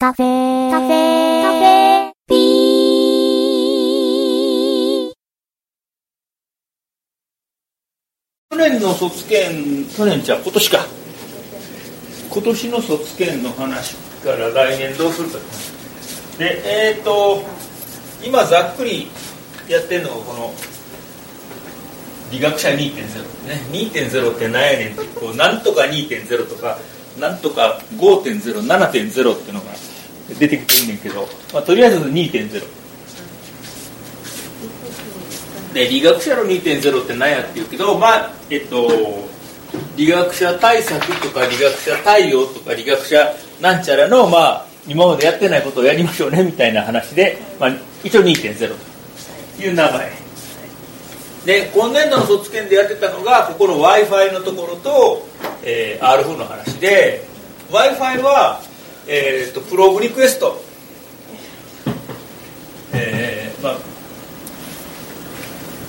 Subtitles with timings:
[0.00, 2.38] カフェカフェカフェピー。
[8.52, 10.86] 去年の卒検去年じゃ今年か。
[12.30, 15.38] 今年の卒検の話から来年どうするか。
[16.38, 16.62] で
[16.92, 17.42] えっ、と
[18.24, 19.10] 今ざっくり
[19.68, 20.54] やってるのがこの
[22.30, 26.78] 理学者2.0ね2.0って何やねんってこうなんとか2.0とか
[27.18, 29.66] なんとか5.07.0っていうのが
[30.38, 32.78] 出てきてんねんけど、まあ、とりあえず2.0
[35.74, 38.88] で理学者の2.0って何やっていうけどまあえっと
[39.96, 48.74] 理学者対策とか理学者対応とか理学者なんちゃらのまあ今までやってないことをやりましょうねみたいな話で、まあ、一応2.0
[49.56, 50.28] という名前。
[51.44, 55.26] で今年度の卒検でやってたのがここの w i f i のところと、
[55.64, 57.26] えー、RF の話で
[57.70, 58.60] w i f i は、
[59.06, 60.62] えーと、プローブリクエスト、
[62.92, 63.76] えーまあ、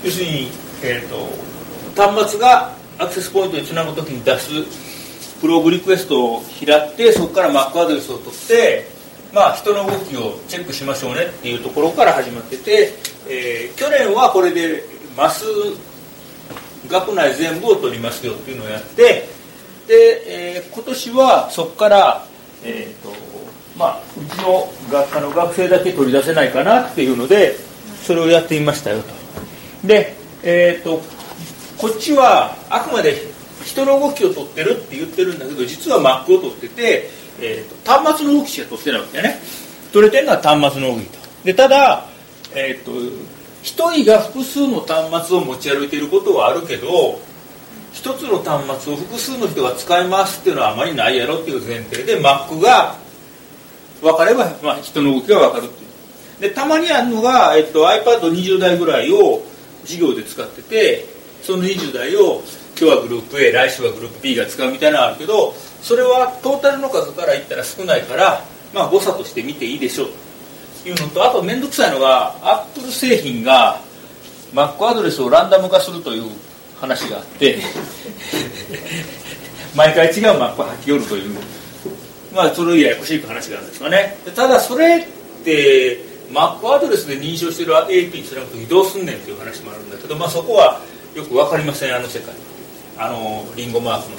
[0.03, 0.51] 要するに、
[0.83, 4.49] えーと、端末がアクセスポイントにつなぐときに出す
[5.39, 8.99] プローブリクエストを拾ってそこから Mac アドレスを取って
[9.33, 12.93] まあ、人の動きをチェックしましょうねっていうところから始まってて、
[13.27, 14.83] えー、去年はこれで
[15.15, 15.45] マス
[16.89, 19.29] 学内全部を取りますよっていうのをやって
[19.89, 22.25] で、えー、今年はそこから、
[22.63, 23.11] えーと
[23.75, 27.55] まあ、うちの学科の学生だけ取り出せないかなっていうので
[28.03, 29.87] それをやってみましたよと。
[29.87, 31.01] で、えーと、
[31.79, 33.15] こっちはあくまで
[33.65, 37.09] 人の動きを取ってるって言ってるんだけど実は Mac を取ってて、
[37.41, 39.39] えーと、端末の動きしか取ってないわけだね。
[39.91, 41.17] 取れてるのは端末の動きと。
[41.43, 42.05] でただ、
[42.53, 42.91] えーと
[43.61, 47.19] 1人が複数の端末を持ち歩いていることはあるけど
[47.99, 52.95] 1つの端末を複数の人が使いますっていうのはあまりないやろっていう前提で Mac が
[54.01, 55.89] 分かれば、まあ、人の動きが分かるっていう。
[56.41, 59.41] でたまにあるのが、えっと、iPad20 台ぐらいを
[59.83, 61.05] 授業で使ってて
[61.41, 62.41] その20台を
[62.79, 68.41] 今日はグループ A 来週はグループ B が使うみたいなのがあるけどそれはトータルの数から言ったら少ないから
[68.73, 70.07] まあ誤差として見ていいでしょう
[70.83, 73.81] というのとあと面倒くさいのがアップル製品が
[74.53, 76.31] Mac アドレスをランダム化するという
[76.79, 77.57] 話があって
[79.75, 81.39] 毎回違う Mac を吐き寄るという
[82.33, 84.17] まあそれややこしい話があるんですかね。
[84.35, 85.07] ただそれっ
[85.43, 85.97] て
[86.31, 90.79] Mac アドレスで認証してる AP につなぐ時どうすんねんっていう話もあるんだけど、まあ、そこは
[91.15, 92.33] よく分かりませんあの世界。
[92.97, 94.17] あのリンゴマークの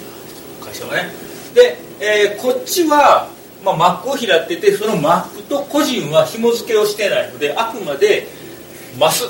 [0.67, 1.11] 会社はね。
[1.55, 3.29] で、えー、こっちは
[3.65, 8.27] まあ、Mac を開っててその Mac と個人は紐付けをしてないのであくまで
[8.99, 9.25] マス。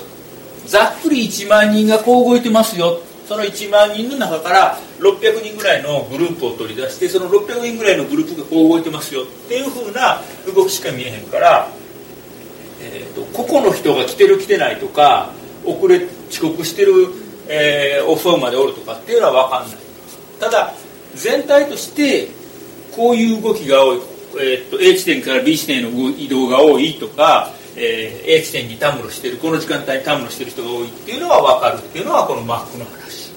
[0.67, 10.21] ざっくり1万人がこう動いてますよその1万人の中から600人ぐらいのグループを取り出してその600人ぐらいのグループがこう動いてますよっていうふうな
[10.53, 11.69] 動きしか見えへんから、
[12.83, 15.31] えーと、個々の人が来てる来てないとか
[15.65, 16.93] 遅れ遅刻してる、
[17.47, 19.79] えー、遅うまでおるとかっていうのは分かんない。
[20.41, 20.75] ただ
[21.15, 22.31] 全体として
[22.97, 24.01] こういう動きが多い
[24.41, 33.33] えー、っと A 地点から B 地点への移動が多いとか、えー、A 地点にたむろしてるこの時間帯にたむろしてる人が多いっていうのは分かるっていうのはこの Mac の話。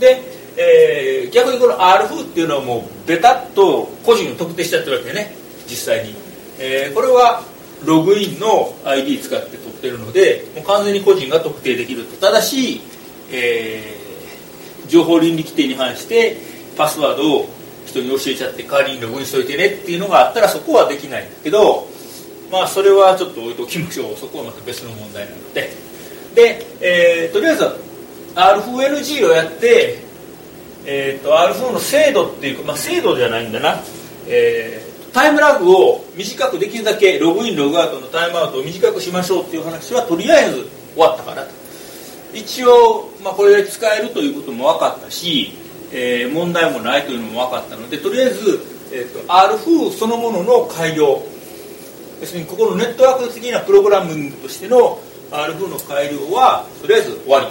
[0.00, 0.20] で、
[0.56, 5.32] えー、逆にこの RF っていうのはもうベタっと個人を特定しちゃってるわけね。
[5.68, 6.14] 実際に、
[6.58, 7.42] えー、これは
[7.84, 12.16] ログインの ID 使って取ってるのでもう完全に個人が特定できると。
[12.16, 12.80] ただし、
[13.30, 16.36] えー、情報倫理規定に反して
[16.76, 17.48] パスワードを
[17.86, 21.88] 人に教えちゃって代わりにログインしといてねっていうのがあったらそこはできないんだけど
[22.50, 24.16] まあそれはちょっと置いときましょう。
[24.16, 25.70] そこはまた別の問題なので。
[26.34, 27.64] で、えー、とりあえず
[28.34, 29.98] RFNG をやって、
[30.84, 33.80] えーと、RF の精度っていうか、まあ、精度じゃないんだな、
[34.26, 41.48] えー、タイムラグを短くできるだけログインログアウトのタイムアウトを短くしましょうっていう話はとりあえず終わったかなと。
[42.32, 45.52] 一応、まあ、これで使えるということも分かったし
[45.92, 48.60] えー、問題もないというのも分かったのでとりあえず、
[48.92, 51.22] えーと、R 風そのものの改良
[52.20, 55.00] 要するにここのネットワーク的なプログラミングとしての
[55.30, 57.46] R 風の改良はとりあえず終わり。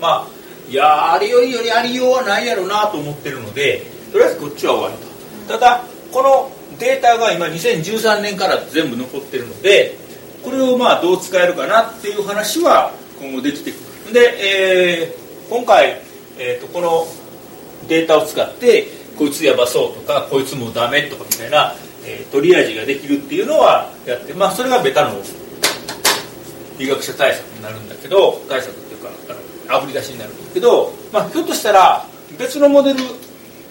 [0.00, 0.26] まあ
[0.68, 5.52] いやあれよりよりありようはないやろうなと思ってるのでとりあえずこっちは終わりと。
[5.52, 9.96] ただこのデータが今2013年から全部残ってるので
[10.42, 13.76] これをまあどう使えるかなっていう話は今後できてく
[14.08, 14.12] る。
[14.12, 16.00] で、えー、今回、
[16.38, 17.06] えーとこの
[17.88, 18.86] データを使って
[19.16, 21.74] こいつやばそうとかこいつもダメとかみたいな、
[22.08, 25.20] えー、トリアージができるっていうのはやってまあそれがベタの
[26.78, 29.10] 医学者対策になるんだけど対策っていうか
[29.68, 32.06] あぶり出しになるんだけど、まあ、ひょっとしたら
[32.38, 33.00] 別のモデル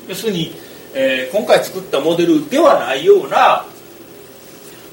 [0.07, 0.53] 要するに、
[0.93, 3.65] えー、今回作ったモデルではないような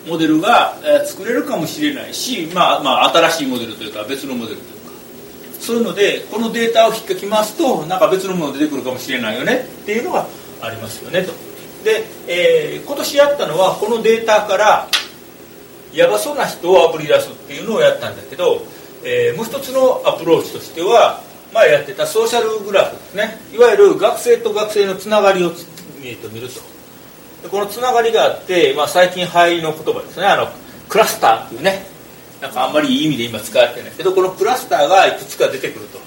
[0.08, 4.74] モデルが、えー作れるかもしれないし、まあまあ、新しいモデルというか別のモデルというか。
[5.60, 10.26] そういうのでこのデータを引っかきますとなんか別のもの出てくるかもしれないよねっていうのが
[10.60, 11.53] ありますよねと。
[11.84, 14.88] で、えー今年やったのはこのデータから
[15.92, 18.62] やばそうな人をあぶり出すっていうのをやったんだけど、
[19.04, 21.22] えーもう一つのアプローチとしては
[21.52, 23.38] 前やってたソーシャルグラフですね。
[23.52, 25.52] いわゆる学生と学生のつながりを
[26.02, 26.54] えーと見ると。
[27.42, 30.26] でこのつながりがあって、まあ、最近流行りの言葉ですね。
[30.26, 30.48] あの
[30.88, 31.86] クラスターっていうね。
[32.40, 36.03] なんかあんまりいい意味で今使われてないけどこのクラスターがいくつか出てくると。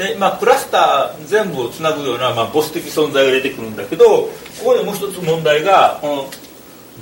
[0.00, 4.30] で、まあ、クラスター全部をつなぐような、まあ、ボス的存在が出てくるんだけどこ
[4.64, 6.30] こでもう一つ問題がこの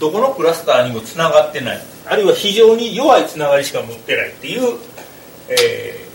[0.00, 1.82] どこのクラスターにもつながってない。
[2.06, 4.78] あるいは非常に弱いつながりしか持ってないっていう、
[5.48, 6.08] えー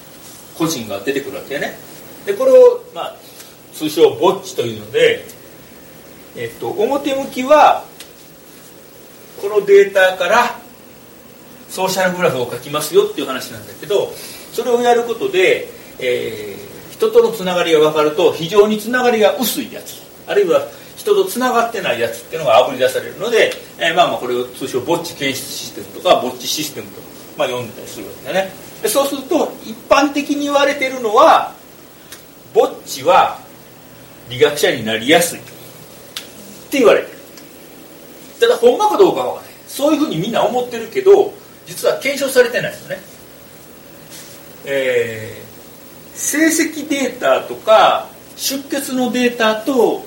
[0.58, 1.78] 個人が出てくるわけね。
[2.26, 3.16] でこれを、まあ、
[3.74, 5.26] 通称ボッチというので、
[6.38, 7.84] えっと、表向きは
[9.42, 10.60] このデータから
[11.70, 14.12] ソーシャルグラフを書きますよっていう話なんだけど
[14.52, 15.68] それをやることで、
[16.00, 16.73] えー
[17.04, 20.02] 人とのつながりが分かると非常につながりが薄いやつ。
[20.26, 20.62] あるいは
[20.96, 27.02] 人とつながってないやつっていうのがあぶり出されるので、えーまあまあこれを通称ボッチ検出システムとかボッチシステムと、
[27.38, 28.54] まあ、呼んでたりするわけだね。
[28.82, 31.54] でそうすると一般的に言われてるのは
[32.54, 33.38] ボッチは
[34.30, 35.44] 理学者になりやすいっ
[36.72, 37.18] て言われてる。
[38.40, 39.54] ただほんまかどうかは分からない。
[39.68, 41.34] そういうふうにみんな思ってるけど
[41.66, 43.02] 実は検証されてないですよね。
[44.66, 45.43] えー
[46.16, 50.04] 成績データとか出血のデータと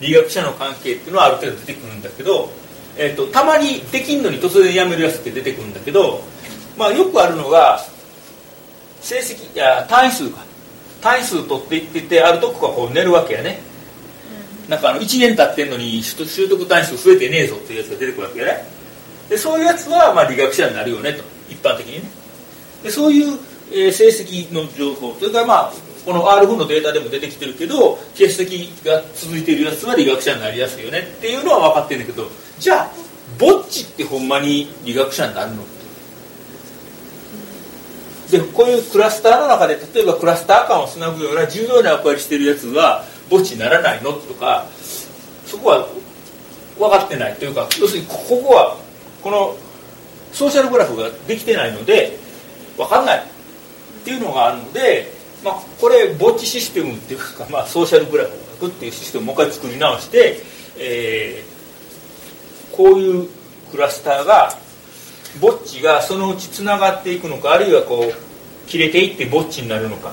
[0.00, 2.50] 理学者の関係っていうのはある程度出てくるんだけど、
[2.96, 6.22] えー、とたまにできんのに突然やめるやつって出てくるんだけど、
[6.76, 7.80] まあ、よくあるのが
[9.00, 10.44] 成績いや単位数か。
[11.00, 13.60] 単位数取っていっててあるとこがこう寝るわけやね。
[14.68, 18.64] なんかあの1年経ってんのに習習得単位数増えてねえぞっていうやつが出てくるわけやね。
[19.28, 21.22] でそういうやつはまあ理学者になるよねと。
[21.48, 22.10] 一般的にね。
[22.82, 23.38] でそういう、
[23.72, 25.14] えー成績の情報。
[25.18, 25.72] それからまあ
[26.04, 32.30] この R 分のデータでも出てきてるけど欠席が続いているやつは理学者になりやすいよねっていうのは分かってるんだけど
[32.60, 32.90] じゃあ
[33.38, 35.64] ぼっちってほんまに理学者になるの？
[38.30, 44.12] でこういうクラスターの中で例えばクラスター間をつなぐような重要な役割してるやつは墓地にならないの？
[44.12, 44.66] とか
[45.44, 45.88] そこは
[46.78, 48.76] 分かってないというか要するにここは
[49.22, 49.56] この
[50.32, 52.16] ソーシャルグラフができてないので
[52.76, 53.35] 分かんない。
[54.06, 55.10] っていうのがあるので、
[55.42, 60.40] まあ、これ墓地システムっていうか、まあ、ソーシャルグラフを書くっていうシステムをもう一回作り直して、
[60.78, 61.56] えー
[62.76, 63.28] こういう
[63.70, 64.50] クラスターが
[65.40, 70.12] ぼっちがそのうちつながっていくのかあるいはこう切れていってぼっちになるのか。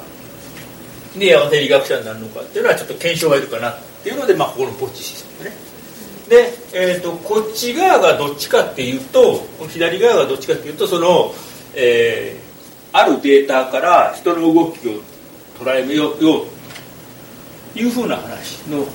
[1.18, 5.56] でやがて理学者になるのかっていうのはちょっと検証がいるかなっていうので、まあ、ここのぼっちシステムね。
[6.30, 11.34] で、えー、とこっち側がどっちかっていうとこの左側がどっちかっていうとその、
[11.76, 12.43] えー
[12.94, 15.02] あるデータから人の動きを
[15.60, 16.48] 捉えようと
[17.76, 18.90] いうふうな話のこ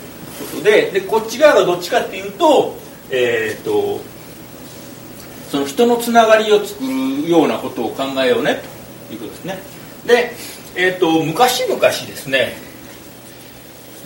[0.56, 2.76] とででこっち側がどっちかっていうと,、
[3.10, 4.00] えー、と
[5.50, 8.62] その人のつながりを作るようなことを考えようね
[9.08, 9.58] ということですね。
[10.06, 10.32] で、
[10.76, 12.56] えー、と昔々ですね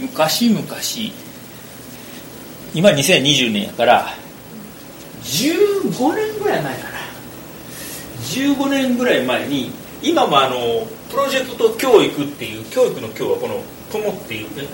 [0.01, 0.65] 昔々
[2.75, 4.15] 今2020年やから
[5.23, 6.93] 15年ぐらい前かな。
[8.23, 14.67] 15年ぐらい前に今もあのプロジェクト教育っていう教育の今日はこの「友」っていうね。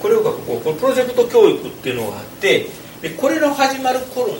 [0.00, 2.66] これをこここのプロジェクト教育っていうのがあって
[3.00, 4.32] でこれの始まる頃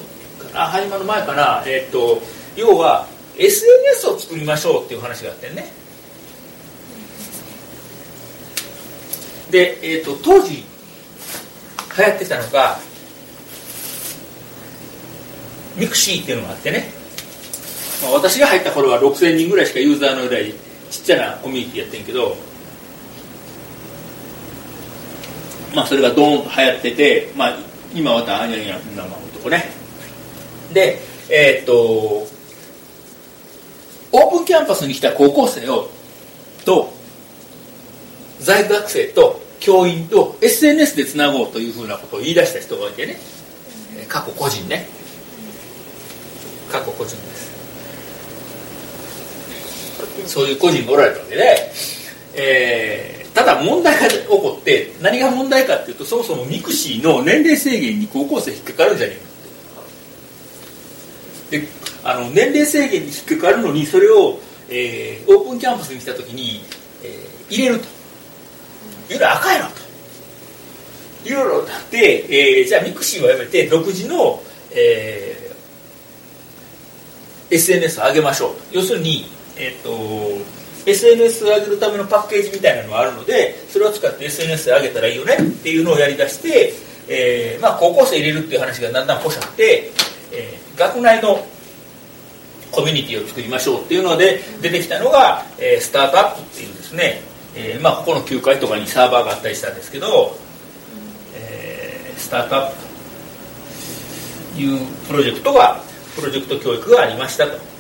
[0.52, 2.20] かな始まる前かなえっ、と
[2.56, 3.06] 要は
[3.38, 5.72] SNS を作りましょうっていう話があってね。
[9.50, 10.64] で、えー、と当時
[11.96, 12.78] 流行ってたのが
[15.76, 17.01] ミクシーっていうのがあってね、
[18.02, 20.52] まあ、私が入った頃は6000人ぐらいしかユーザーのいない
[20.90, 22.36] ちっちゃなコミュニティやってんけど
[25.74, 27.58] まあそれがドーンと流行ってて、まあ、
[27.94, 29.64] 今またあにゃにゃなまとこね。
[30.72, 30.98] で
[31.30, 32.26] えーっと
[34.14, 35.88] オープンキャンパスに来た高校生を
[36.66, 36.92] と
[38.40, 43.16] 在学生と教員と SNS でつなごうというふうなことを言い出した人がいてね。
[44.08, 44.86] 過去個人ね。
[46.70, 47.51] 過去個人です。
[50.26, 51.72] そういう個人がおられたわけで、
[52.34, 59.14] えーただ問題が起こって何が問題かっていうとそもそもミクシーの年齢制限に高校生引っかかるんじゃね
[61.50, 61.66] えか。
[61.66, 61.68] で
[62.04, 66.62] あの年齢制限に引っかかるのにそれを、えーオープンキャンパスに来た時に、
[67.02, 67.86] えー入れると。
[69.12, 69.82] いうのはあかんやろと。
[71.24, 72.26] いろいろなって、
[72.58, 74.42] えー、じゃあミクシーをやめて独自の、
[74.72, 78.62] えー、SNS を上げましょうと。
[78.72, 80.44] 要するに、えーと、
[80.86, 86.72] SNS を上げるためのパッケージみたいなのがあるのでそれを使って SNS で上げたらいいよねっていうのをやりだして、
[87.08, 89.90] えーまあ、高校生入れるっていう話がだんだんポシャって、
[90.32, 91.46] えー、学内の
[92.72, 97.20] コミュニティを作りましょうっていうので出てきたのが、えー、スタートアップっていうですね、
[97.54, 100.36] えーまあ、ここの9階とかにサーバーがあったりしたんですけど、
[101.36, 102.76] えー、スタートアップ
[104.54, 105.82] というプロジェクトが
[106.16, 107.71] プロジェクト教育がありましたと。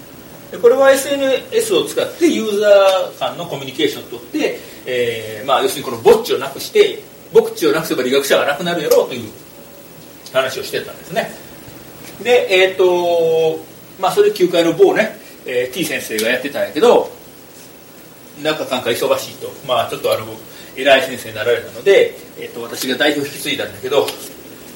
[0.52, 9.30] でこれは SNS を使ってユーザー間のコミュニケーションをとって、えーまあ、要するにこのぼっちをなくしてぼっちをなくせば理学者がなくなるやろうという
[10.30, 11.30] 話をしてたんですね。
[12.22, 13.64] でえっ、ー、と
[13.98, 15.16] まあそれ9階の某ね、
[15.46, 17.10] えー、T 先生がやってたんやけど
[18.42, 20.26] 中かんか忙しいとまあちょっとあの
[20.76, 24.06] 偉い先生になられたので、えーと、私が代表引き継いだんだけど、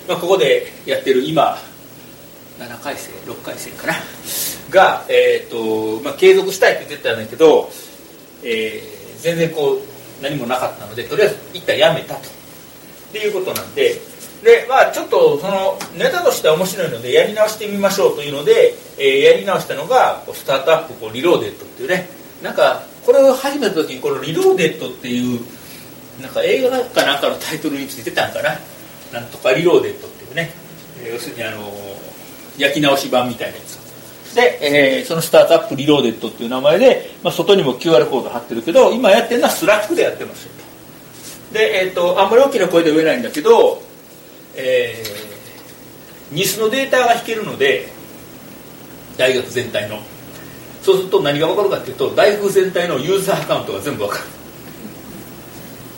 [0.09, 1.57] まあ、ここでやってる今
[2.59, 3.95] 7回生6回生かな。
[4.71, 7.71] が、えーとまあ、継続したいって言ってたんだけど、
[8.43, 12.21] えー、全然こう何もなかったのでとりあえず一旦やめたと。
[12.21, 13.95] っていうことなんで
[14.43, 22.09] でまあちょっとそのネタとしては面白いのでやり直してみましょうというので、えー、やり直したのがスタートアップこうリローデッドっていうね。
[22.43, 25.41] なんかこれを始めた時にこのリローデッドっていう
[26.21, 28.59] なんか映画かなんかのタイトルについてたんかな。
[29.13, 30.51] なんとかリローデッドっていうね、
[31.01, 31.73] えー、要するにあの
[32.59, 33.86] 焼き直し版みたいなやつ。
[34.37, 40.53] で、えー、そのスタートアップリローデッドっていう名前で、まあ、外にも QR コード貼ってるけど今やってるのはスラックでやってますよ。
[41.53, 43.83] で、えーと、あんまり大きな声で言えないんだけど
[44.57, 47.89] えー、ニスのデータが引けるので
[49.17, 49.99] 大学全体の。
[50.83, 54.25] そうすると何が分かるかっていうと大学全体のユーザーアカウントが全部分かる。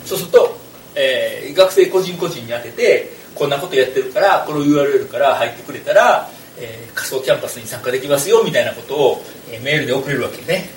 [0.03, 0.57] そうすると、
[0.95, 10.69] えー、学生個人個人に当ててこんなことやってるからこの URL から入ってくれたら、えー、仮想キャンパスに参加できますよみたいなことを、えー、メールで送れるわけね。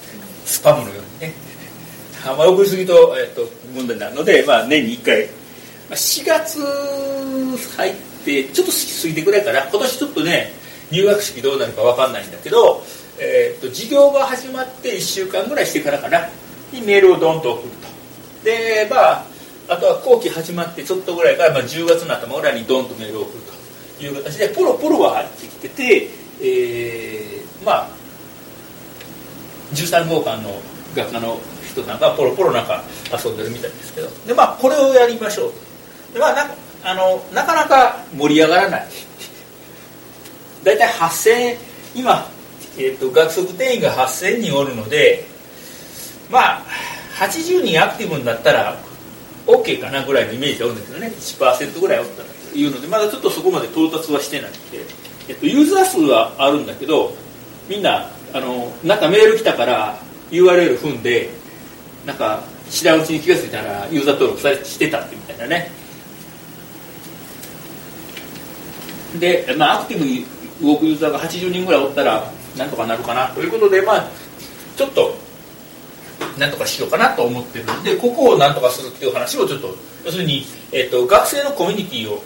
[0.44, 1.34] スパムのようにね。
[2.24, 5.28] あんまり送りすぎと,、えーと、問題になるので、まあ、年に1回。
[5.90, 6.58] 4月
[7.76, 10.52] 入ってちょっと過ぎてくらいかな今年ちょっとね
[10.90, 12.82] 入学式どうなるか分かんないんだけど、
[13.18, 16.28] えーと、授業が始まって1週間ぐらいしてからかな。
[16.72, 18.44] にメールをドンと送ると。
[18.44, 19.24] でまあ
[19.68, 23.52] あとは後期始まってちょっとぐらいから、まあ、10月の頭ぐらいにドンとメールを送ると。
[24.06, 26.08] いう形でポロポロは入ってきてて、
[26.40, 27.88] えー、まあ
[29.74, 30.60] 13号館の
[30.94, 31.40] 学科の
[31.70, 32.82] 人なんかポロポロなんか
[33.12, 34.08] 遊んでるみたいですけど。
[34.26, 35.52] でまあこれをやりましょう。
[36.12, 36.46] でまあな
[36.84, 38.86] あのなかなか盛り上がらない。
[40.64, 41.56] 大体8000
[41.94, 42.26] 今、
[42.78, 45.26] えーと、学則定員が8000人おるので
[46.30, 46.62] まあ
[47.18, 48.76] 80人アクティブになったら
[49.46, 51.08] OK かなぐらいのイメージがあるんだけどね。
[51.08, 52.28] 1%ぐらいおったら。
[52.58, 54.78] いうのでまだちょっとそこまで到達はしてなくて、
[55.28, 57.14] えっと、ユーザー数はあるんだけど
[57.68, 59.98] みんなあのなんかメール来たから
[60.30, 61.30] URL 踏んで
[62.06, 65.70] なんか知らんうちに気が付いたらユーザー登録されしてたってみたいなね。
[69.20, 70.24] で、まあ、アクティブに
[70.62, 73.28] 動くユーザーが80人ぐらいおったらなんとかなるかな。
[73.28, 74.08] ということで、まあ、
[74.76, 75.14] ちょっと
[76.38, 82.22] なんとかしようかなと思ってるんでここをなんとかするっていう話をちょっと要するに、えーと、学生のコミュニティを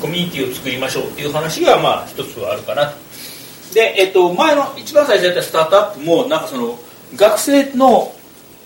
[0.00, 3.08] コミュニティを作りましょうっていう話がまあ一つはあるかなと。
[3.74, 6.78] で、えっ、と、前の一番最初やったスタートアップもなんかその
[7.16, 8.14] 学生の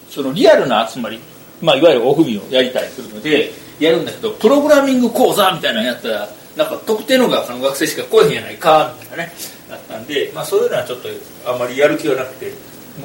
[0.09, 1.19] そのリアルな集まり、
[1.61, 9.33] まあ、いわゆるオフミをやりたりするのでやるんだけどプログラミング講座みたいなのやったらなんか特定の学科の学生しか来へんやないかみたいなね
[9.71, 11.09] だったんで、まあ、そういうのはちょっと
[11.47, 12.53] あんまりやる気はなくて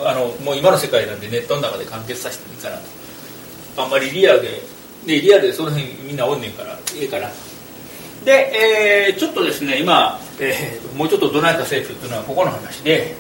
[0.04, 3.84] あのもう今の世界なんでネットの中で完結させてもいいかなと。
[3.84, 4.62] あんまりリアルで
[5.06, 7.47] でリアルでその辺みんなおんねんからいいかなと。
[8.28, 13.16] で、えー、ちょっとですね今、えー、もうちょっとどないか政府っていうのはここの話で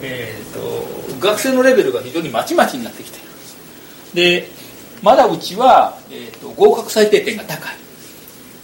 [0.00, 3.28] えーと、学生のレベルが非常にまちまちになってきている。
[4.14, 4.48] で
[5.02, 7.76] まだうちは、えーと、合格最低点が高い。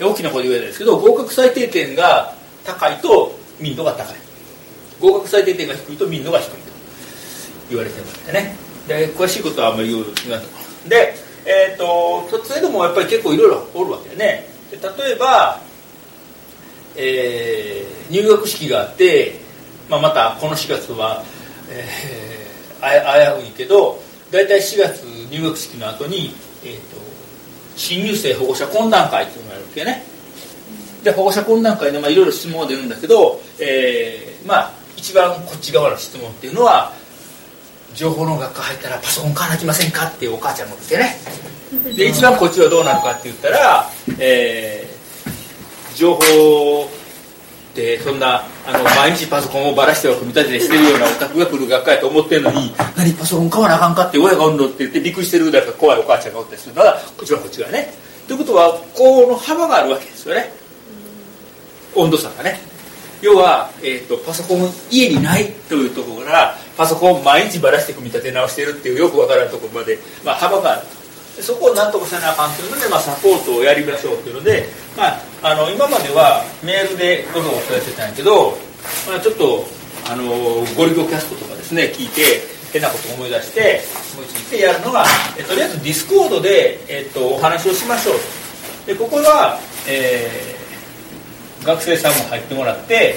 [0.01, 4.17] 大きな声で言えないですけど合格最低点が高いと民度が高い。
[5.01, 6.57] 合格最低点が低いと民度が低いと
[7.69, 8.57] 言われてましてね。
[8.87, 10.07] で詳しいことはあんまり言わ
[10.39, 10.89] ない。
[10.89, 11.15] で
[11.47, 14.55] えっ、ー、とそれでもやっぱり結構いろいろおるわけでね。
[14.71, 15.61] で例えば、
[16.97, 19.45] えー、入学式があって
[19.89, 21.23] まあ、またこの4月は、
[21.69, 26.35] えー、危ういけど大体4月入学式の後に、
[26.65, 26.97] えーと、
[27.77, 30.03] 新入生保護者懇談会っていうのがあるわけね。
[31.03, 36.93] で保護者懇談会で、まあ、いろいろ質問が出るんだけど、えー、まあ一番こっち側の質問っていうのは
[37.95, 41.17] 情報の学科入ったらパソコン買わなきませんかっていうお母ちゃんも来てね。
[41.95, 44.94] で一番こっちはどうなのかって言ったら、えー、
[46.05, 57.95] 情報ってそんなあの毎日パソコンをばらしては組み立ててしてるようなオタクが来る学科やと思ってるのに 何パソコン買わなあかんかって親がおんのって言ってびっくりしてるだから怖いお母ちゃんがおったりするのがこっちはこっちがね。
[58.29, 60.53] ということはこの幅があるわけですよね。
[61.95, 62.61] 温度差がね。
[63.23, 70.83] 要は、えーと、パソコン家にないというところからパソコンを毎日ばらして組み立て直してるっていうよくわからんところまで、まあ、幅がある。
[70.83, 71.04] と
[71.43, 78.57] そこをなんとかせなあかんというので、まあ、サポートをやりましょうというので、まあ、あの今まではメールでごそごそやってたんやけど、
[79.09, 79.65] まあ、ちょっと
[80.07, 80.25] あの
[80.77, 82.23] ごりゅごキャストとかですね聞いて
[82.73, 83.81] 変なことを思い出して
[84.15, 85.05] 思いついてやるのが、
[85.39, 93.17] えとりあえずディスコードで、えっと、お話をしましょうでここは、えー、学生さんも入ってもらって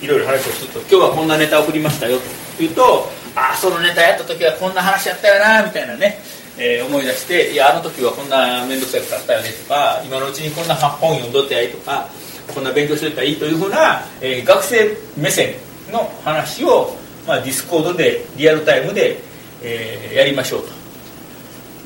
[0.00, 0.78] いろいろ話をすると。
[0.80, 2.24] 今日はこんなネタ送りましたよと。
[2.60, 6.18] 言うとああそのネタやった時はこんな話やったよなみたいなね。
[6.58, 12.08] えー、思い出していやあの時はこんな面倒くさいことあったよねとか今のうちにこんな本読んどってやいとか
[12.52, 15.54] こんな勉強しといたらいいというふうな、えー、学生目線
[15.92, 16.96] の話を、
[17.26, 19.20] まあ、ディスコードでリアルタイムで、
[19.62, 20.68] えー、やりましょうと。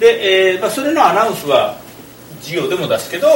[0.01, 1.77] で、えーまあ、それのアナウンスは
[2.41, 3.29] 授業でも出すけど、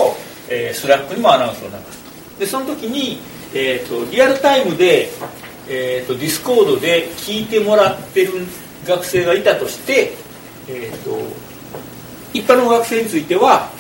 [0.48, 2.02] えー、スラックにもアナウンスを流す
[2.34, 2.40] と。
[2.40, 3.18] でその時に、
[3.54, 5.08] えーと、リアルタイムで、
[5.68, 8.32] えーと、ディスコードで聞いてもらってる
[8.86, 10.12] 学生がいたとして
[10.68, 11.16] えーと、
[12.32, 13.70] 一般の学生については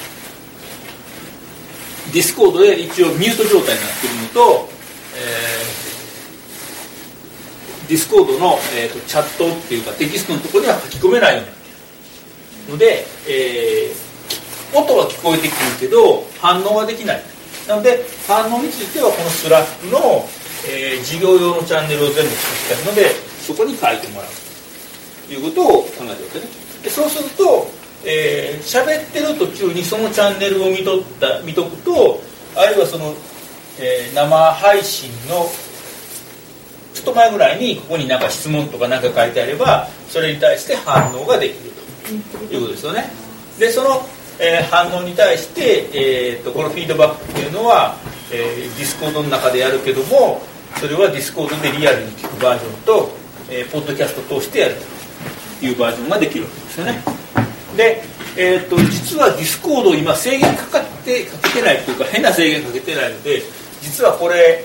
[2.12, 4.68] ディスコードで一応ミュート状態になっているのと、
[5.16, 17.22] えー、ディスコードの、えーと、チャットっていうかテキストのところには書き込めないようになっているので、えー、音は聞こえてくるけど反応はできない。
[17.66, 20.24] なので反応についてはこのスラックの、
[20.70, 23.10] えー、授業用のチャンネルを全部作ってあるので
[23.42, 24.30] そこに書いてもらう。
[25.26, 26.65] ということを考えてるわけね。
[26.86, 27.66] でそうすると
[28.08, 32.20] えー、喋ってる途中にそのチャンネルを見とった見とくと
[32.54, 33.12] あるいはその、
[33.80, 35.46] えー、生配信の
[36.94, 41.76] ちょっと前ぐらいにここになんか質問とか何か書いてあればそれに対して反応ができると。
[42.54, 43.10] いうことですよね。
[43.58, 44.00] でその、
[44.38, 47.96] えー、反応に対して、えーと、このフィードバックっていうのは、
[48.32, 50.40] えー、ディスコードの中でやるけども
[50.76, 53.10] それはディスコードでリアルに聞くバージョンと、
[53.50, 54.95] えー、ポッドキャスト通してやると。
[55.66, 57.02] いうバージョンができるわけですよね。
[57.76, 58.02] で、
[58.36, 63.42] えーと、実はディスコード今制限かかってかけてないというか変な制限かけてないので
[63.82, 64.64] 実はこれ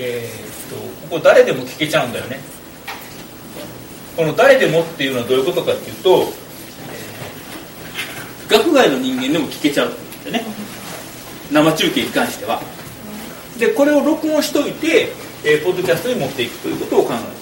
[0.00, 0.76] えーと、
[1.08, 2.38] ここ誰でも聞けちゃうんだよね。
[4.16, 6.26] この誰でもっていうのはどういうことかっていうと、
[8.48, 10.44] 学外の人間でも聞けちゃうんでね。
[11.50, 12.60] 生中継に関しては。
[13.58, 15.08] でこれを録音しといて、
[15.44, 17.37] えー、ポッドキャストに持っていくということを考えて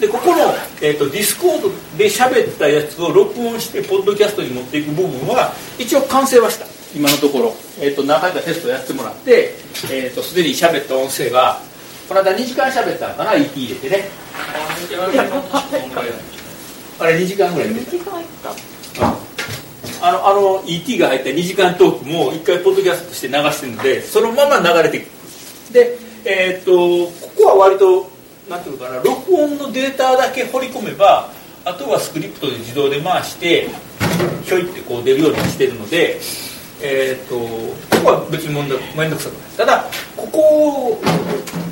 [0.00, 6.66] でここの、えーと、ディスコードで喋ったやつを録音してポッドキャストに持っていく部分は一応完成はした。
[6.96, 11.60] 今のところ、えーと、何回かテストやってもらってすで、えーと、に喋った音声が
[12.08, 14.08] この間2時間喋ったのかな？EP 入れてね。
[16.98, 19.30] あれ2時間ぐらい入れた2時間入った。
[20.02, 25.06] あのあの ET が入った2時間トークも1回ポッドキャストとして流してるのでそのまま流れて
[25.72, 28.10] でえっ、ー、とここは割と
[28.50, 31.30] なんていうかな録音のデータだけ掘り込めば
[31.64, 33.68] あとはスクリプトで自動で回して
[34.44, 36.18] ひょいってこう出るようにしてるので、
[36.82, 37.38] えーと、
[37.96, 39.42] ここは別に面倒面倒くさくない。
[39.56, 39.84] ただ
[40.16, 41.00] ここ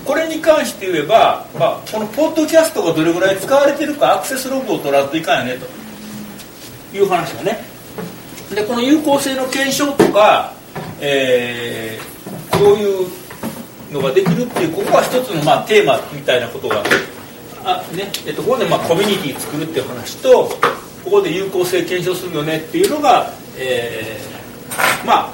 [0.04, 5.66] これに関して言えば、まあ、このポッドキャストがどれぐらい使われてるかアクセスログを取らんといかんよねと。
[6.96, 7.64] いう話だね。
[8.54, 10.52] でこの有効性の検証とか、
[11.00, 13.08] えー、こういう
[13.92, 16.82] のができるっていうここが一つのまあテーマみたいなことが
[17.64, 20.48] あ、ねえっと、ここでまあコミュニティ作るっていう話と
[21.04, 25.32] ここで有効性検証するよねっていうのが、えー、まあ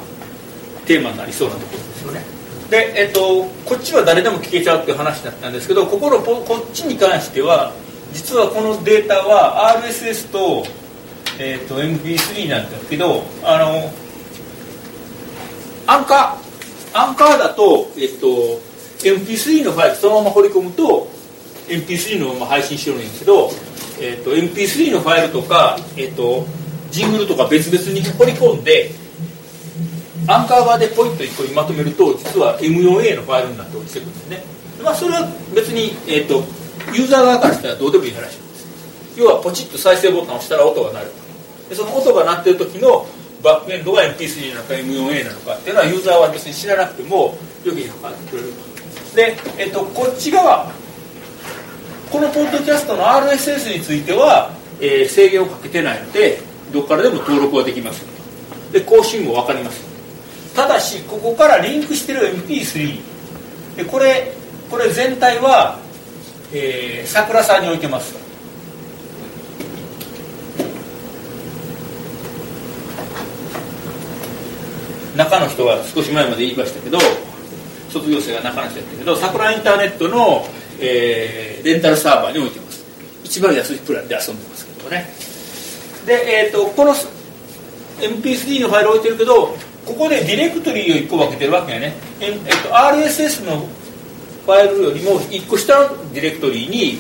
[0.87, 2.21] テーマになりそうなところですよね。
[2.71, 7.73] で、えっと、こっちは誰でも聞けちゃうっていう話だったんですけどここのこっちに関しては
[8.13, 10.65] 実はこのデータは RSS と,、
[11.39, 13.93] えー、と MP3 なんだけどあの
[15.87, 16.39] アンカ
[16.95, 18.27] アンカーだと、えっと、
[19.03, 21.09] MP3 のファイルそのまま掘り込むと
[21.69, 23.51] MP3 のまま配信してるんですけど、
[24.01, 26.47] えっと、MP3 のファイルとか、えっと、
[26.93, 28.93] ジングルとか別々に掘り込んで
[30.29, 34.45] アンカー側でポイッと1個にまとめると実は M4A のファイルになって落ちてくるんですね、
[34.83, 36.45] まあ、それは別に、えっと、
[36.95, 39.19] ユーザー側からしたらどうでもいい話なんです。
[39.19, 41.13] 要はポチッと再生ボタンを押したら音が鳴る。
[41.69, 43.07] でその音が鳴ってる時の
[43.45, 48.49] バックエンドが MP3 なのか M4A なのかっていうのはユーザーは別に知らなくてもよく分かってくれる
[49.15, 50.73] で、えっと、こっち側
[52.11, 56.39] このポッドキャストの RSS については、えー、制限をかけてないので
[56.73, 58.05] どこからでも登録はできます。
[58.73, 59.85] で更新も分かります。
[60.55, 63.01] ただしここからリンクしてる MP3
[63.77, 64.33] でこれ
[64.71, 65.79] これ全体は、
[66.53, 68.24] えー、桜さんに置いてます。
[75.17, 76.99] 中の人は少し前まで言いましたけど
[77.91, 80.45] 卒業生が中の人やったけど桜インターネットの、
[80.81, 82.85] えー、レンタルサーバーに置いてます。
[83.25, 85.07] 一番安いプランで遊んでますけどね。
[86.07, 86.93] で、えーと、この
[88.01, 93.67] MP3 のファイルを置いてるけどここでディレクトリーを1個分けてるわけやね、えーと、RSS の
[94.45, 96.99] ファイルよりも1個下のディレクトリーに、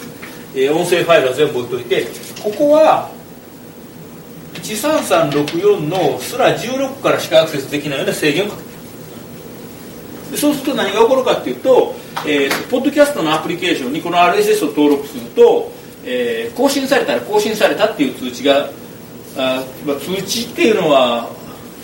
[0.55, 2.07] えー、音声ファイルは全部置いといて
[2.43, 3.11] ここは
[4.65, 8.69] 13364のすら16からしかアクセスできないような制限をかけて。
[10.33, 11.95] るそうすると何が起こるかっていうと、
[12.27, 15.71] えー、ポッドキャストのアプリケーションにこの RSS を登録すると、
[16.05, 18.71] えー、更新されたら更新されたっていう通知が
[19.37, 21.29] あ、まあ、通知っていうのは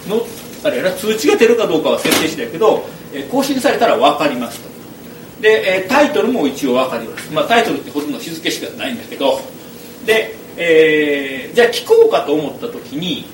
[0.09, 0.23] の
[0.65, 4.71] あれやな通知が出るかどうかは設定してやけど、えー、更新されたら分かりますと。
[5.43, 9.41] で、えー、タイトルも一応分かります、まあ、タイトルってほとんど日付しかないんだけど。
[10.07, 13.25] でえー、じゃあ聞こうかと思った時に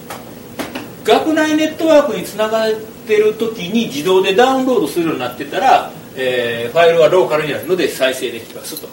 [1.05, 2.75] 学内ネットワークにつながっ
[3.07, 8.89] てる時に自動でダウンロードするようになってたら、えー、ファイルはローカルになるので再生できますと。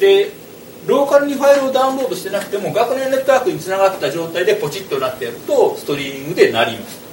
[0.00, 0.32] で
[0.86, 7.04] ローカルにファイルをダウンロードしてなくても学内ネットワークにつながった状態でポチッとなってやるとストリーミングでなります。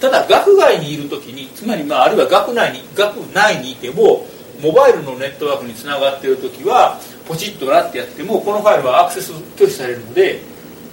[0.00, 4.26] ただ学外にいる時につまり、まあ、あるいは学内に学内にいても
[4.60, 10.40] モバイルのネットワークにつながっている時はポチッとなってやってもこのファイルはアクセス拒否されるので、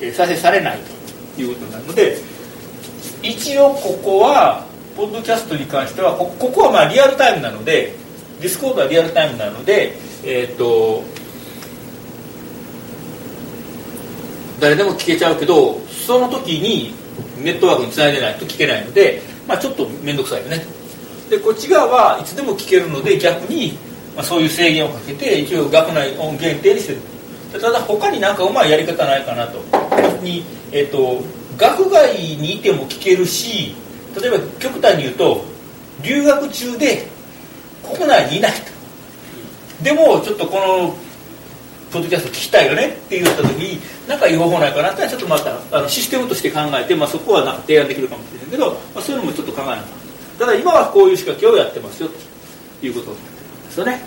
[0.01, 0.79] え再生されない
[1.35, 2.17] ということになるので
[3.21, 4.65] 一応ここは
[4.95, 7.93] ポッドキャストに関してはここはまあリアルタイムなので
[8.39, 11.03] ディスコードはリアルタイムなのでえっ、と
[14.59, 16.93] 誰でも聞けちゃうけどその時に
[17.43, 20.65] ネットワークにつないでないと聞けないので、まあ、ちょっと面倒くさいよね。
[21.29, 23.77] でこっち側はいつでも聞けるので逆に、
[24.19, 26.99] まあ、そういう制限をかけて一応学内音限定にしてる。
[27.53, 29.59] ただ他になんかうまいやり方ないかなと。
[30.21, 31.23] に、えーと、
[31.57, 33.73] 学外にいても聞けるし
[34.21, 35.45] 例えば極端に言うと
[36.03, 37.07] 留学中で
[37.81, 39.83] 国内にいないと。
[39.85, 40.93] でもちょっとこの
[41.89, 49.83] ポッドキャスト聞きたいよねって言った時に何かいい方法ないかなってちょっとまたあのシステムとして考えて、まあ、そこはなんか提案できるかもしれないけど、まあ、そういうのもちょっと考えなか
[50.39, 53.15] ただ今はこういう仕掛けをやってますよということ。
[53.15, 53.38] です
[53.77, 54.01] よね。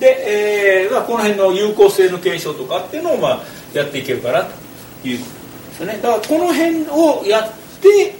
[0.00, 5.30] で、えーまあ、この辺の有効性の検証とかっていうのを、まあ、やっていけるかなということ
[5.68, 5.94] ですよね。
[6.02, 8.14] だからこの辺をやって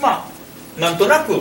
[0.00, 1.40] まあなんとなく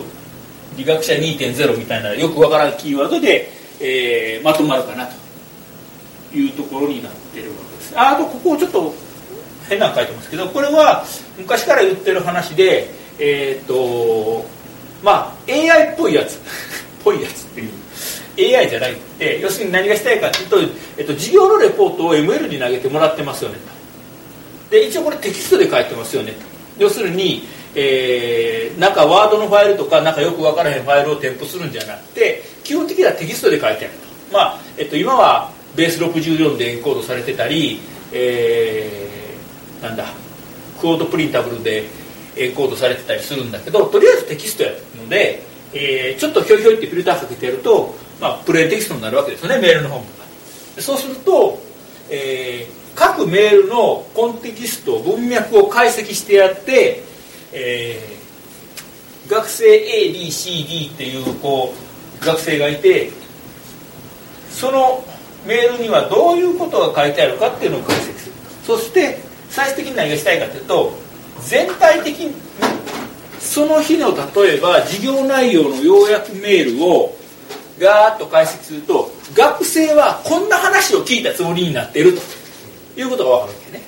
[0.75, 3.49] 理学者2.0みたいなよくわからんキーワードで、
[3.79, 5.07] えー、まとまるかな
[6.31, 7.99] というところになってるわけです。
[7.99, 8.93] ああとここをちょっと
[9.69, 11.05] 変なの書いてますけどこれは
[11.37, 14.45] 昔から言ってる話でえっ、と
[15.03, 16.35] まあ AI っぽいやつ。
[16.35, 16.37] っ
[17.03, 18.57] ぽいやつっていう。
[18.57, 18.93] AI じゃない。
[18.93, 20.59] って要するに何がしたいかっていうと、
[20.97, 23.57] えっと、授業のレポートを ML に投げてもらってますよね。
[24.69, 26.31] とで一応これテキストで書いてますよね。
[26.31, 26.37] と
[26.77, 33.93] 要するに、えー、なんかワードのファイルとかなんかよく分からへんファイルを添付するんじゃなくて基本的にはテキストで書いてある
[34.29, 34.33] と。
[34.33, 37.79] まあ、えっと、今はベース64でエンコードされてたり、
[38.11, 39.17] えー
[39.81, 40.05] なんだ
[40.79, 41.83] クオードプリンタブルで
[42.37, 50.05] エンコードされてたりするんだけどとりあえずテキストやるので、えー、ちょっとひょいひょいってフィルターかけてやると、まあ、プレーンテキストになるわけですよねメールの方が。
[50.81, 51.59] そうすると、
[52.09, 57.03] えー、各メールのコンテキスト文脈を解析してやって、
[57.51, 61.73] えー、学生 ABCD っていうこ
[62.21, 63.11] う学生がいて
[64.51, 65.03] その
[65.45, 68.33] メールにはどういうことが書いてあるかっていうのを解析する。
[68.65, 69.19] そして
[69.49, 71.06] 最終的に何がしたいかというと
[71.45, 72.35] 全体的に
[73.39, 77.15] その日の例えば授業内容の要約メールを
[77.79, 82.21] ガーッと解析すると学生はこんな話を聞いたつもりになっていると。
[83.01, 83.83] いうことが分かるわけね。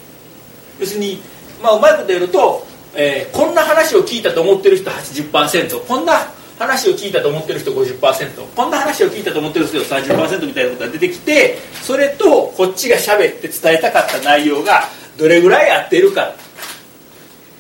[0.80, 1.20] 要するに、
[1.62, 6.14] まあ、うまいこと言うと、えー、こんな話を聞いたと思ってる人80%こんな
[6.58, 14.84] 話を聞いたと思ってる人50%こんな話を聞いたと思ってる人30%みたいなことが出てきてそれとこっちが喋って伝えたかった内容が
[15.18, 16.34] どれぐらい合ってるか。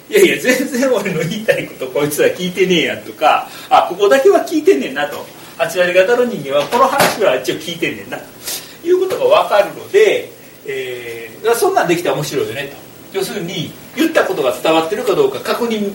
[0.09, 5.25] いやいや全然俺の言いたいことこいつら聞いてねえやんとかあここだけは聞いてんねんなと。
[5.59, 8.17] 8割方の人間はこの話は一応聞いてんねんな。
[8.17, 10.31] ということが分かるので、
[10.65, 12.67] えー、そんなんできたら面白いよね
[13.11, 13.17] と。
[13.19, 15.91] 要するに言ったことが伝わってるかどうか確認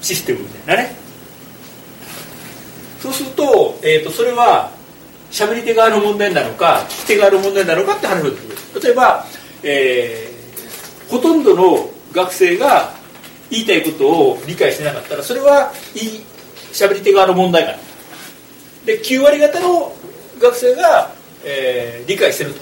[0.00, 0.96] システムみたいなね。
[3.00, 4.70] そうすると,、えーと、それは
[5.30, 8.82] 喋り手側の問題なのか聞き手側の問題なのかって話をできる。
[8.82, 9.26] 例えば、
[9.62, 13.01] えー、ほとんどの学生が
[13.52, 16.24] 言いたいことを理解してなかったらそれはいい
[16.72, 17.78] 喋り手側の問題かな。
[18.86, 19.94] で9割方の
[20.40, 21.12] 学生が、
[21.44, 22.54] えー、理解してる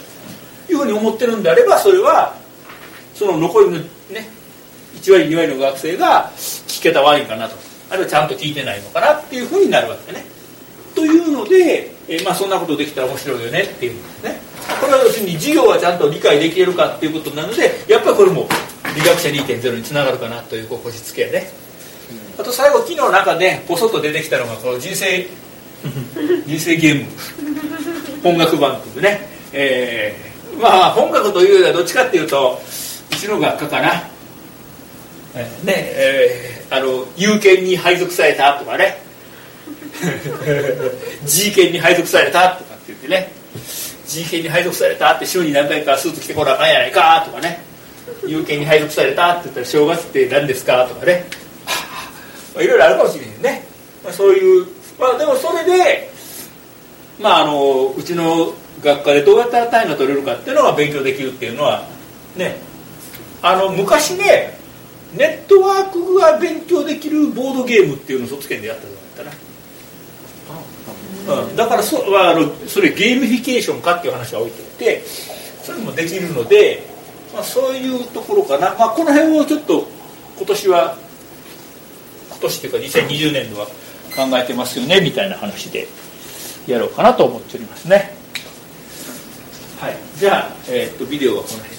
[0.67, 2.35] というふうに思ってるんであればそれは
[3.15, 3.87] その残りのね
[4.95, 7.55] 1割2割の学生が聞けた悪いかなと。
[7.89, 10.23] あるいはちゃんと聞いてないのかなっていうふうになるわけね。
[10.95, 14.39] というので、えー、まあ、そんなことできたら面白いよねっていうんですね。
[14.79, 18.47] これは要するに授業はちゃんと理解できるかっていうことなのでやっぱりこれも
[18.95, 21.49] 理学者2.0につながるかなというこじつけやね、
[22.37, 25.27] あと最後昨日なんかねポソッと出てきたのがこの人生
[26.45, 27.05] 人生ゲーム。
[28.23, 32.61] 本学版っていうね、えー、まあ本学というよりはどっちかっていうと
[33.11, 34.03] うちの学科かな、
[35.33, 39.01] えー、ねえー、あの有権に配属されたとかね。
[41.25, 43.31] G 権に配属されたとかって言ってね。
[44.07, 47.63] G 権に配属されたって週に何回かスーツ着てこなあかんやないかとかね
[48.27, 51.25] 有権に配属されたって言ったら正月って何ですかとかね。
[52.59, 53.65] いろいろあるかもしれへんね、
[54.03, 54.65] まあ、そういう
[54.99, 56.11] まあでもそれで
[57.19, 61.87] まああのうちの学科でどうやったら単位が取れるかっていうのが勉強できるっていうのは
[62.35, 62.57] ね。
[63.43, 64.57] あの昔ね
[65.13, 69.31] ネットワークが勉強できるボードゲームっていうのを卒研でやったとったな。
[71.43, 75.03] うん、だからそ,、まあ、あのそれゲーミフィケーションかっていう話は置いておいて
[75.63, 76.83] それもできるので、
[77.33, 79.87] まあ、そういうところかな、まあ、この辺をちょっと
[80.37, 80.97] 今年は
[82.29, 83.67] 今年というか2020年度は
[84.15, 85.87] 考えてますよねみたいな話で
[86.67, 88.13] やろうかなと思っておりますね。
[89.79, 89.97] はい。
[90.17, 91.70] じゃあ、えー、っとビデオはこの辺。